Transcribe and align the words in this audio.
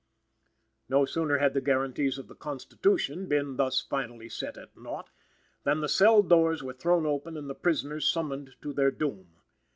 No 0.89 1.05
sooner 1.05 1.37
had 1.37 1.53
the 1.53 1.61
guarantees 1.61 2.17
of 2.17 2.27
the 2.27 2.33
Constitution 2.33 3.27
been, 3.27 3.57
thus, 3.57 3.81
finally 3.81 4.29
set 4.29 4.57
at 4.57 4.75
naught, 4.75 5.11
than 5.63 5.81
the 5.81 5.87
cell 5.87 6.23
doors 6.23 6.63
were 6.63 6.73
thrown 6.73 7.05
open 7.05 7.37
and 7.37 7.47
the 7.47 7.53
prisoners 7.53 8.07
summoned 8.09 8.55
to 8.63 8.73
their 8.73 8.89
doom. 8.89 9.27